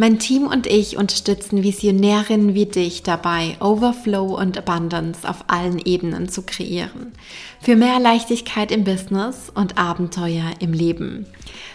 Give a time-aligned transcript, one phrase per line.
[0.00, 6.28] Mein Team und ich unterstützen Visionärinnen wie dich dabei, Overflow und Abundance auf allen Ebenen
[6.28, 7.10] zu kreieren.
[7.60, 11.26] Für mehr Leichtigkeit im Business und Abenteuer im Leben.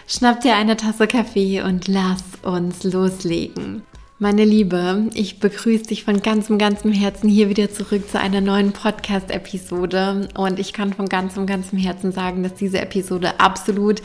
[0.06, 3.82] Schnapp dir eine Tasse Kaffee und lass uns loslegen.
[4.20, 8.70] Meine Liebe, ich begrüße dich von ganzem, ganzem Herzen hier wieder zurück zu einer neuen
[8.70, 10.28] Podcast-Episode.
[10.36, 14.02] Und ich kann von ganzem, ganzem Herzen sagen, dass diese Episode absolut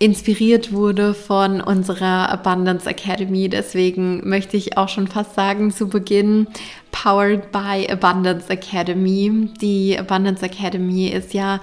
[0.00, 3.48] inspiriert wurde von unserer Abundance Academy.
[3.48, 6.48] Deswegen möchte ich auch schon fast sagen zu Beginn,
[6.90, 9.48] powered by Abundance Academy.
[9.60, 11.60] Die Abundance Academy ist ja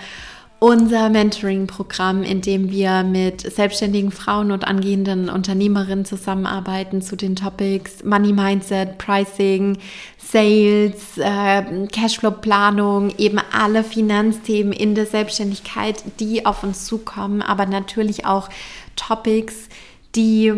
[0.60, 8.04] unser Mentoring-Programm, in dem wir mit selbstständigen Frauen und angehenden Unternehmerinnen zusammenarbeiten zu den Topics
[8.04, 9.78] Money Mindset, Pricing,
[10.18, 18.26] Sales, äh, Cashflow-Planung, eben alle Finanzthemen in der Selbstständigkeit, die auf uns zukommen, aber natürlich
[18.26, 18.50] auch
[18.98, 19.70] Topics,
[20.16, 20.54] die,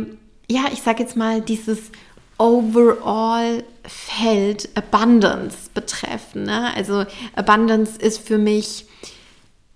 [0.49, 1.91] ja, ich sage jetzt mal, dieses
[2.39, 6.45] overall Feld Abundance betreffen.
[6.45, 6.73] Ne?
[6.75, 8.85] Also Abundance ist für mich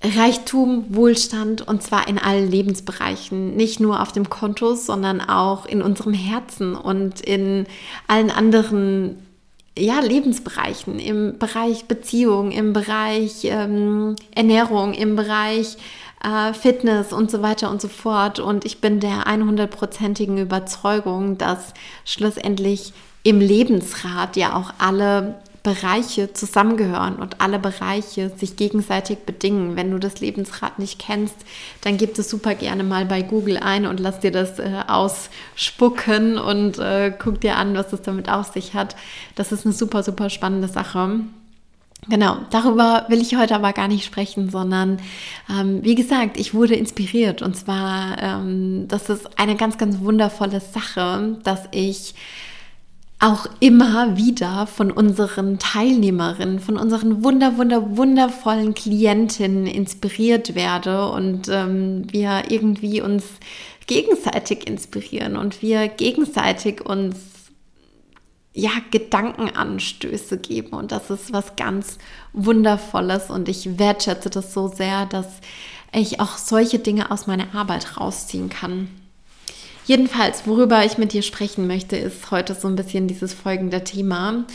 [0.06, 5.81] Reichtum, Wohlstand und zwar in allen Lebensbereichen, nicht nur auf dem Konto, sondern auch in
[5.81, 7.66] unserem Herzen und in
[8.08, 9.17] allen anderen
[9.78, 15.78] ja, Lebensbereichen, im Bereich Beziehung, im Bereich ähm, Ernährung, im Bereich
[16.23, 18.40] äh, Fitness und so weiter und so fort.
[18.40, 21.73] Und ich bin der 100%igen Überzeugung, dass
[22.06, 29.75] schlussendlich im Lebensrat ja auch alle Bereiche zusammengehören und alle Bereiche sich gegenseitig bedingen.
[29.75, 31.35] Wenn du das Lebensrad nicht kennst,
[31.81, 36.38] dann gib es super gerne mal bei Google ein und lass dir das äh, ausspucken
[36.38, 38.95] und äh, guck dir an, was es damit auf sich hat.
[39.34, 41.22] Das ist eine super, super spannende Sache.
[42.07, 45.00] Genau, darüber will ich heute aber gar nicht sprechen, sondern
[45.50, 50.61] ähm, wie gesagt, ich wurde inspiriert und zwar, ähm, das ist eine ganz, ganz wundervolle
[50.61, 52.13] Sache, dass ich
[53.20, 61.48] auch immer wieder von unseren Teilnehmerinnen, von unseren wunder, wunder, wundervollen Klientinnen inspiriert werde und
[61.50, 63.24] ähm, wir irgendwie uns
[63.88, 67.18] gegenseitig inspirieren und wir gegenseitig uns
[68.53, 71.97] ja, Gedankenanstöße geben und das ist was ganz
[72.34, 75.40] Wundervolles und ich wertschätze das so sehr, dass
[75.94, 78.90] ich auch solche Dinge aus meiner Arbeit rausziehen kann.
[79.85, 84.46] Jedenfalls, worüber ich mit dir sprechen möchte, ist heute so ein bisschen dieses folgende Thema.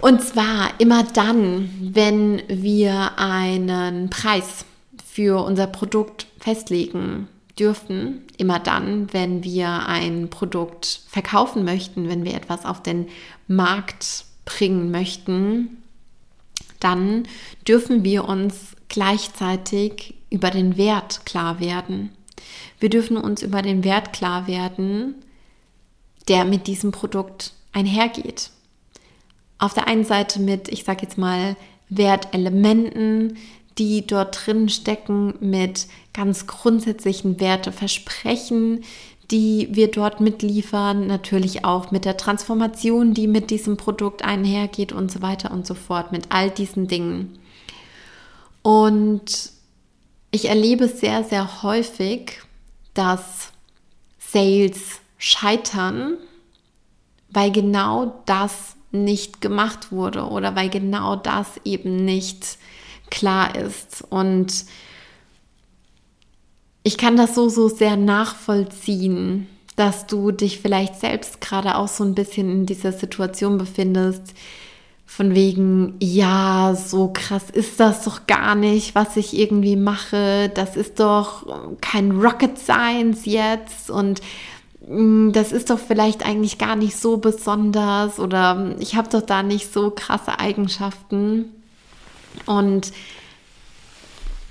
[0.00, 4.64] Und zwar immer dann, wenn wir einen Preis
[5.04, 7.26] für unser Produkt festlegen
[7.58, 13.08] dürfen, immer dann, wenn wir ein Produkt verkaufen möchten, wenn wir etwas auf den
[13.48, 15.82] Markt bringen möchten,
[16.78, 17.24] dann
[17.66, 22.10] dürfen wir uns gleichzeitig über den Wert klar werden.
[22.80, 25.14] Wir dürfen uns über den Wert klar werden,
[26.28, 28.50] der mit diesem Produkt einhergeht.
[29.58, 31.56] Auf der einen Seite mit, ich sage jetzt mal,
[31.88, 33.38] Wertelementen,
[33.78, 38.84] die dort drin stecken, mit ganz grundsätzlichen Werteversprechen,
[39.30, 45.10] die wir dort mitliefern, natürlich auch mit der Transformation, die mit diesem Produkt einhergeht und
[45.10, 47.38] so weiter und so fort, mit all diesen Dingen.
[48.62, 49.52] Und
[50.30, 52.40] ich erlebe sehr, sehr häufig,
[52.94, 53.52] dass
[54.18, 56.16] Sales scheitern,
[57.30, 62.58] weil genau das nicht gemacht wurde oder weil genau das eben nicht
[63.10, 64.04] klar ist.
[64.08, 64.64] Und
[66.82, 69.46] ich kann das so, so sehr nachvollziehen,
[69.76, 74.34] dass du dich vielleicht selbst gerade auch so ein bisschen in dieser Situation befindest,
[75.08, 80.50] von wegen, ja, so krass ist das doch gar nicht, was ich irgendwie mache.
[80.54, 81.46] Das ist doch
[81.80, 84.20] kein Rocket Science jetzt und
[84.86, 89.42] mm, das ist doch vielleicht eigentlich gar nicht so besonders oder ich habe doch da
[89.42, 91.46] nicht so krasse Eigenschaften.
[92.44, 92.92] Und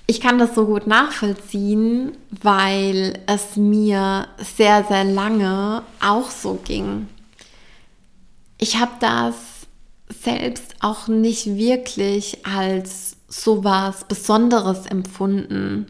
[0.07, 4.27] ich kann das so gut nachvollziehen, weil es mir
[4.57, 7.07] sehr, sehr lange auch so ging.
[8.57, 9.56] Ich habe das
[10.09, 15.87] selbst auch nicht wirklich als so was Besonderes empfunden,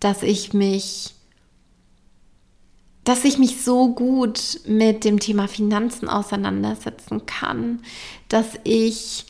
[0.00, 1.14] dass ich mich
[3.04, 7.80] dass ich mich so gut mit dem Thema Finanzen auseinandersetzen kann,
[8.28, 9.24] dass ich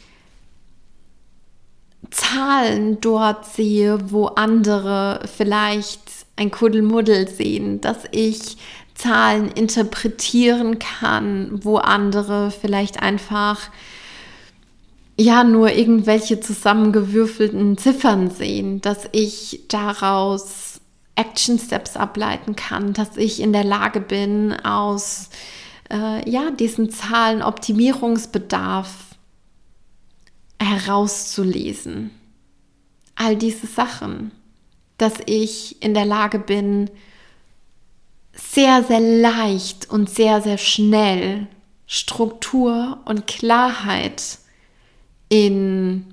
[2.10, 6.00] Zahlen dort sehe, wo andere vielleicht
[6.34, 8.56] ein Kuddelmuddel sehen, dass ich
[8.94, 13.70] Zahlen interpretieren kann, wo andere vielleicht einfach
[15.18, 20.80] ja nur irgendwelche zusammengewürfelten Ziffern sehen, dass ich daraus
[21.16, 25.30] Action Steps ableiten kann, dass ich in der Lage bin, aus
[25.90, 29.16] äh, ja, diesen Zahlen Optimierungsbedarf
[30.60, 32.10] herauszulesen.
[33.16, 34.30] All diese Sachen,
[34.98, 36.90] dass ich in der Lage bin,
[38.32, 41.48] sehr, sehr leicht und sehr, sehr schnell
[41.86, 44.38] Struktur und Klarheit
[45.28, 46.06] in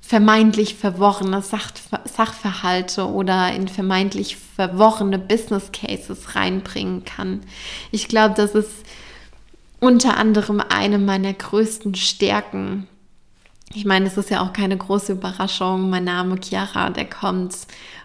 [0.00, 1.70] vermeintlich verworrene Sach
[2.04, 7.40] Sachverhalte oder in vermeintlich verworrene Business Cases reinbringen kann.
[7.92, 8.84] Ich glaube, das ist
[9.80, 12.86] unter anderem eine meiner größten Stärken.
[13.74, 15.88] Ich meine, es ist ja auch keine große Überraschung.
[15.88, 17.56] Mein Name Chiara, der kommt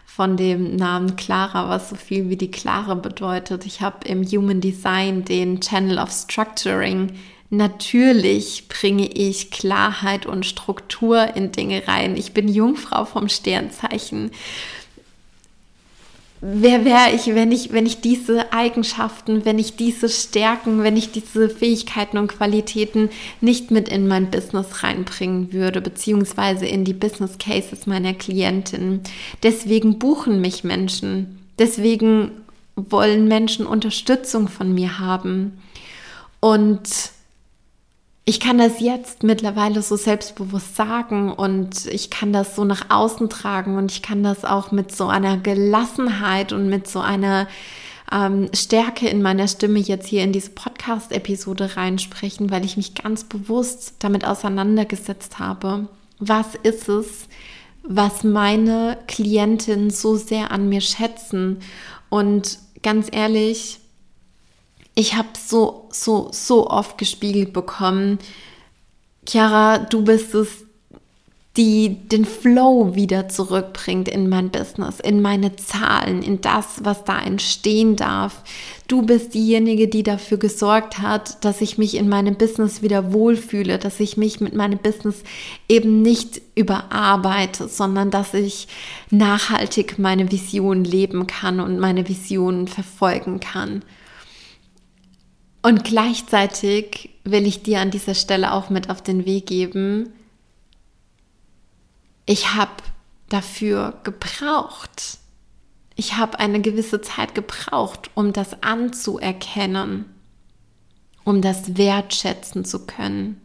[0.06, 3.66] von dem Namen Clara, was so viel wie die Klare bedeutet.
[3.66, 7.12] Ich habe im Human Design den Channel of Structuring
[7.50, 12.18] Natürlich bringe ich Klarheit und Struktur in Dinge rein.
[12.18, 14.32] Ich bin Jungfrau vom Sternzeichen.
[16.40, 21.12] Wer wäre ich, wenn ich, wenn ich diese Eigenschaften, wenn ich diese Stärken, wenn ich
[21.12, 23.10] diese Fähigkeiten und Qualitäten
[23.42, 29.02] nicht mit in mein Business reinbringen würde, beziehungsweise in die Business Cases meiner Klientin.
[29.42, 31.40] Deswegen buchen mich Menschen.
[31.58, 32.32] Deswegen
[32.76, 35.58] wollen Menschen Unterstützung von mir haben.
[36.40, 36.88] Und
[38.30, 43.30] ich kann das jetzt mittlerweile so selbstbewusst sagen und ich kann das so nach außen
[43.30, 47.48] tragen und ich kann das auch mit so einer Gelassenheit und mit so einer
[48.12, 53.24] ähm, Stärke in meiner Stimme jetzt hier in diese Podcast-Episode reinsprechen, weil ich mich ganz
[53.24, 55.88] bewusst damit auseinandergesetzt habe.
[56.20, 57.30] Was ist es,
[57.84, 61.62] was meine Klientinnen so sehr an mir schätzen?
[62.10, 63.80] Und ganz ehrlich,
[64.98, 68.18] ich habe so, so, so oft gespiegelt bekommen,
[69.30, 70.66] Chiara, du bist es,
[71.56, 77.20] die den Flow wieder zurückbringt in mein Business, in meine Zahlen, in das, was da
[77.20, 78.42] entstehen darf.
[78.88, 83.78] Du bist diejenige, die dafür gesorgt hat, dass ich mich in meinem Business wieder wohlfühle,
[83.78, 85.22] dass ich mich mit meinem Business
[85.70, 88.68] eben nicht überarbeite, sondern dass ich
[89.12, 93.84] nachhaltig meine Vision leben kann und meine Vision verfolgen kann.
[95.68, 100.14] Und gleichzeitig will ich dir an dieser Stelle auch mit auf den Weg geben,
[102.26, 102.72] ich habe
[103.28, 105.18] dafür gebraucht.
[105.98, 110.06] Ich habe eine gewisse Zeit gebraucht, um das anzuerkennen,
[111.26, 113.42] um das wertschätzen zu können.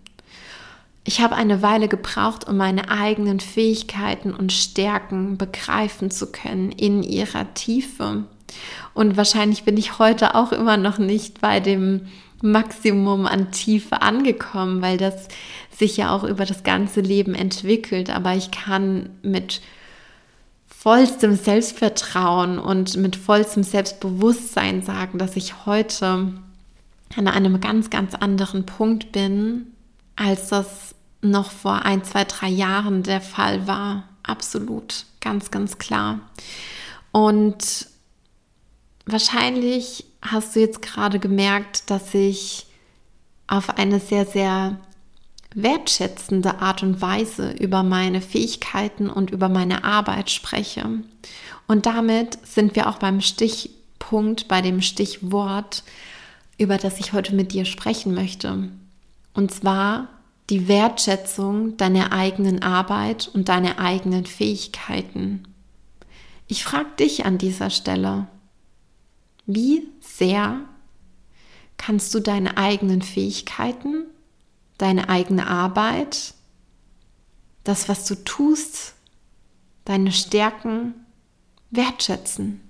[1.02, 7.02] Ich habe eine Weile gebraucht, um meine eigenen Fähigkeiten und Stärken begreifen zu können in
[7.02, 8.26] ihrer Tiefe.
[8.94, 12.08] Und wahrscheinlich bin ich heute auch immer noch nicht bei dem
[12.42, 15.28] Maximum an Tiefe angekommen, weil das
[15.70, 18.10] sich ja auch über das ganze Leben entwickelt.
[18.10, 19.60] Aber ich kann mit
[20.66, 26.32] vollstem Selbstvertrauen und mit vollstem Selbstbewusstsein sagen, dass ich heute
[27.16, 29.68] an einem ganz, ganz anderen Punkt bin,
[30.16, 34.04] als das noch vor ein, zwei, drei Jahren der Fall war.
[34.24, 36.18] Absolut, ganz, ganz klar.
[37.12, 37.86] Und
[39.06, 42.66] wahrscheinlich hast du jetzt gerade gemerkt, dass ich
[43.46, 44.78] auf eine sehr, sehr
[45.54, 50.88] wertschätzende Art und Weise über meine Fähigkeiten und über meine Arbeit spreche.
[51.66, 55.82] Und damit sind wir auch beim Stichpunkt, bei dem Stichwort,
[56.58, 58.68] über das ich heute mit dir sprechen möchte.
[59.34, 60.08] Und zwar
[60.50, 65.44] die Wertschätzung deiner eigenen Arbeit und deiner eigenen Fähigkeiten.
[66.46, 68.26] Ich frage dich an dieser Stelle,
[69.46, 70.60] wie sehr
[71.76, 74.06] kannst du deine eigenen Fähigkeiten,
[74.78, 76.34] deine eigene Arbeit,
[77.64, 78.94] das, was du tust,
[79.84, 80.94] deine Stärken
[81.70, 82.60] wertschätzen?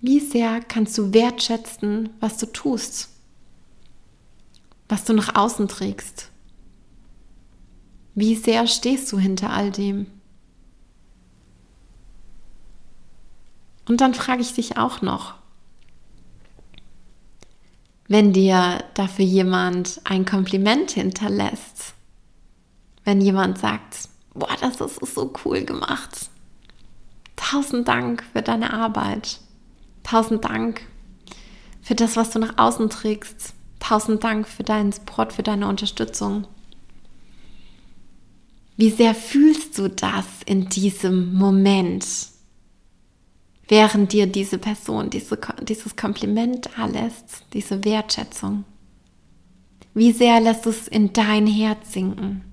[0.00, 3.10] Wie sehr kannst du wertschätzen, was du tust,
[4.88, 6.30] was du nach außen trägst?
[8.14, 10.06] Wie sehr stehst du hinter all dem?
[13.86, 15.34] Und dann frage ich dich auch noch,
[18.08, 21.94] wenn dir dafür jemand ein Kompliment hinterlässt,
[23.04, 26.28] wenn jemand sagt, boah, das ist so cool gemacht.
[27.36, 29.40] Tausend Dank für deine Arbeit.
[30.02, 30.82] Tausend Dank
[31.82, 33.54] für das, was du nach außen trägst.
[33.78, 36.46] Tausend Dank für deinen Support, für deine Unterstützung.
[38.76, 42.06] Wie sehr fühlst du das in diesem Moment,
[43.70, 48.64] während dir diese Person diese, dieses Kompliment da lässt, diese Wertschätzung?
[49.94, 52.44] Wie sehr lässt es in dein Herz sinken?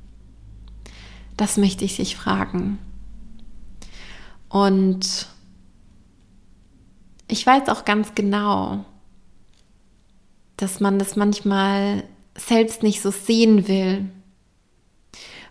[1.35, 2.79] Das möchte ich dich fragen.
[4.49, 5.27] Und
[7.27, 8.85] ich weiß auch ganz genau,
[10.55, 12.03] dass man das manchmal
[12.35, 14.09] selbst nicht so sehen will,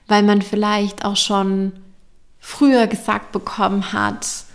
[0.06, 1.72] weil man vielleicht auch schon
[2.38, 4.45] früher gesagt bekommen hat,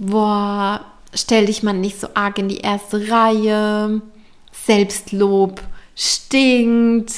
[0.00, 4.02] boah, stell dich mal nicht so arg in die erste Reihe,
[4.50, 5.62] Selbstlob
[5.94, 7.14] stinkt,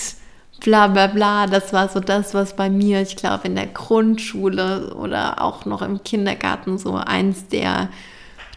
[0.60, 1.46] bla bla bla.
[1.46, 5.80] Das war so das, was bei mir, ich glaube, in der Grundschule oder auch noch
[5.80, 7.88] im Kindergarten so eins der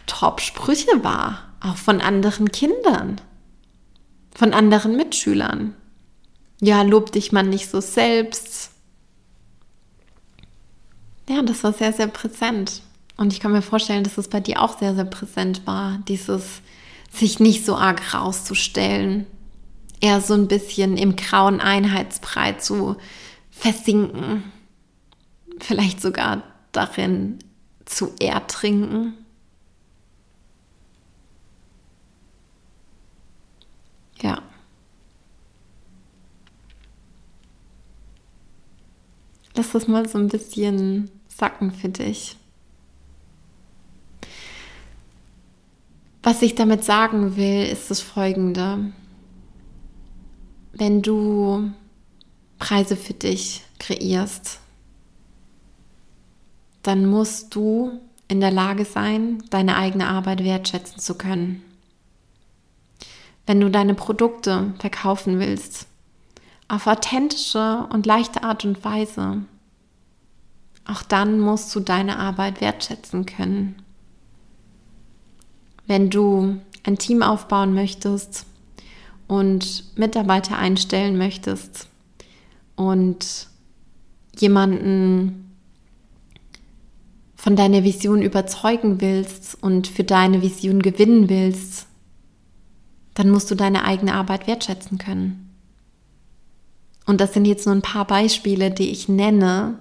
[0.06, 3.20] Top-Sprüche war, auch von anderen Kindern,
[4.34, 5.74] von anderen Mitschülern.
[6.60, 8.70] Ja, lob dich man nicht so selbst.
[11.28, 12.82] Ja, das war sehr, sehr präsent.
[13.16, 16.60] Und ich kann mir vorstellen, dass es bei dir auch sehr, sehr präsent war, dieses
[17.10, 19.26] sich nicht so arg rauszustellen,
[20.00, 22.96] eher so ein bisschen im grauen Einheitsbrei zu
[23.50, 24.44] versinken,
[25.60, 26.42] vielleicht sogar
[26.72, 27.38] darin
[27.86, 29.14] zu ertrinken.
[34.20, 34.42] Ja.
[39.54, 42.36] Lass das mal so ein bisschen sacken für dich.
[46.26, 48.92] Was ich damit sagen will, ist das folgende.
[50.72, 51.70] Wenn du
[52.58, 54.58] Preise für dich kreierst,
[56.82, 61.62] dann musst du in der Lage sein, deine eigene Arbeit wertschätzen zu können.
[63.46, 65.86] Wenn du deine Produkte verkaufen willst,
[66.66, 69.42] auf authentische und leichte Art und Weise,
[70.86, 73.85] auch dann musst du deine Arbeit wertschätzen können.
[75.86, 78.46] Wenn du ein Team aufbauen möchtest
[79.28, 81.88] und Mitarbeiter einstellen möchtest
[82.76, 83.48] und
[84.38, 85.46] jemanden
[87.34, 91.86] von deiner Vision überzeugen willst und für deine Vision gewinnen willst,
[93.14, 95.54] dann musst du deine eigene Arbeit wertschätzen können.
[97.06, 99.78] Und das sind jetzt nur ein paar Beispiele, die ich nenne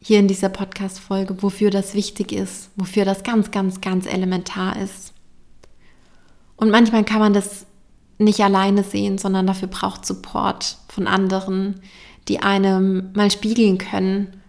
[0.00, 5.12] hier in dieser Podcast-Folge, wofür das wichtig ist, wofür das ganz, ganz, ganz elementar ist.
[6.56, 7.66] Und manchmal kann man das
[8.18, 11.80] nicht alleine sehen, sondern dafür braucht Support von anderen,
[12.28, 14.40] die einem mal spiegeln können,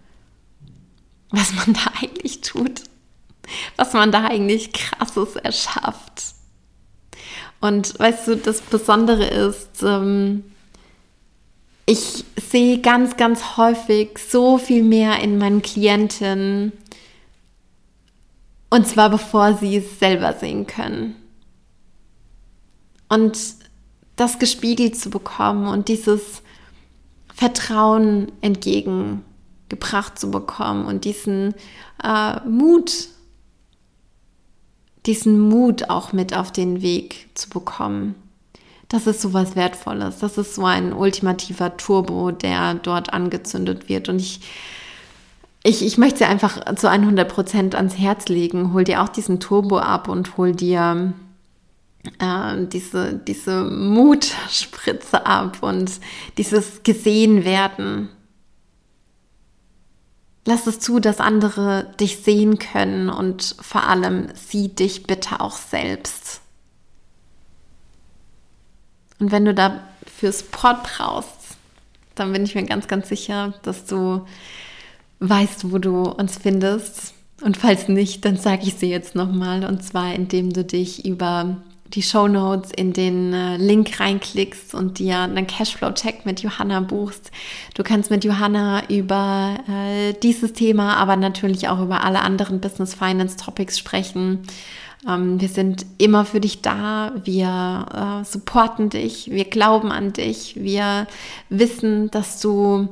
[1.30, 2.82] was man da eigentlich tut,
[3.76, 6.34] was man da eigentlich krasses erschafft.
[7.60, 10.44] Und weißt du, das Besondere ist, ähm,
[11.86, 16.72] ich sehe ganz, ganz häufig so viel mehr in meinen Klienten.
[18.70, 21.16] Und zwar bevor sie es selber sehen können.
[23.08, 23.38] Und
[24.16, 26.42] das gespiegelt zu bekommen und dieses
[27.34, 31.54] Vertrauen entgegengebracht zu bekommen und diesen
[32.02, 33.08] äh, Mut
[35.08, 38.14] diesen Mut auch mit auf den Weg zu bekommen.
[38.88, 40.18] Das ist so was Wertvolles.
[40.18, 44.08] Das ist so ein ultimativer Turbo, der dort angezündet wird.
[44.08, 44.40] Und ich,
[45.62, 48.72] ich, ich möchte sie einfach zu 100 Prozent ans Herz legen.
[48.72, 51.12] Hol dir auch diesen Turbo ab und hol dir
[52.18, 55.90] äh, diese, diese Mutspritze ab und
[56.36, 58.08] dieses gesehen werden.
[60.44, 65.56] Lass es zu, dass andere dich sehen können und vor allem sieh dich bitte auch
[65.56, 66.40] selbst.
[69.20, 71.56] Und wenn du dafür Support brauchst,
[72.14, 74.26] dann bin ich mir ganz, ganz sicher, dass du
[75.20, 77.14] weißt, wo du uns findest.
[77.42, 79.64] Und falls nicht, dann sage ich sie jetzt nochmal.
[79.64, 81.58] Und zwar, indem du dich über
[81.94, 87.30] die Show Notes in den äh, Link reinklickst und dir einen Cashflow-Check mit Johanna buchst.
[87.74, 92.94] Du kannst mit Johanna über äh, dieses Thema, aber natürlich auch über alle anderen Business
[92.94, 94.40] Finance Topics sprechen.
[95.08, 97.12] Ähm, wir sind immer für dich da.
[97.24, 99.30] Wir äh, supporten dich.
[99.30, 100.56] Wir glauben an dich.
[100.56, 101.06] Wir
[101.48, 102.88] wissen, dass du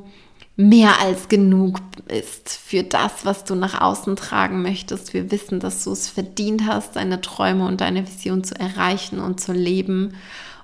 [0.57, 5.13] mehr als genug ist für das, was du nach außen tragen möchtest.
[5.13, 9.39] Wir wissen, dass du es verdient hast, deine Träume und deine Vision zu erreichen und
[9.39, 10.15] zu leben.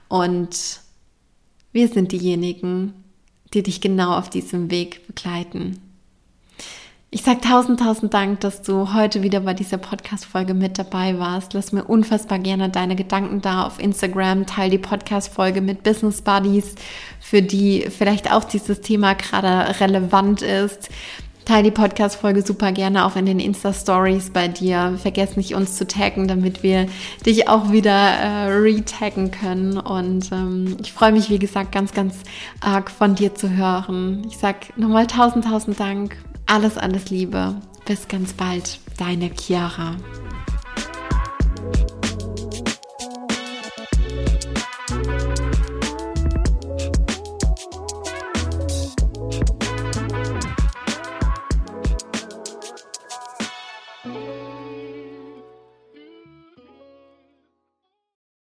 [0.09, 0.81] Und
[1.71, 2.93] wir sind diejenigen,
[3.53, 5.79] die dich genau auf diesem Weg begleiten.
[7.13, 11.53] Ich sage tausend, tausend Dank, dass du heute wieder bei dieser Podcast-Folge mit dabei warst.
[11.53, 14.47] Lass mir unfassbar gerne deine Gedanken da auf Instagram.
[14.47, 16.73] Teil die Podcast-Folge mit Business Buddies,
[17.19, 20.89] für die vielleicht auch dieses Thema gerade relevant ist.
[21.45, 24.97] Teil die Podcast-Folge super gerne auch in den Insta-Stories bei dir.
[24.99, 26.87] Vergiss nicht, uns zu taggen, damit wir
[27.27, 29.77] dich auch wieder äh, retaggen können.
[29.77, 32.15] Und ähm, ich freue mich, wie gesagt, ganz, ganz
[32.59, 34.25] arg von dir zu hören.
[34.27, 36.17] Ich sag nochmal tausend, tausend Dank.
[36.45, 37.55] Alles, alles Liebe.
[37.85, 38.79] Bis ganz bald.
[38.97, 39.95] Deine Chiara.